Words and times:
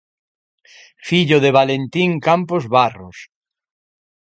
Fillo 1.07 1.37
de 1.43 1.51
Valentín 1.59 2.11
Campos 2.27 2.63
Barros. 2.75 3.17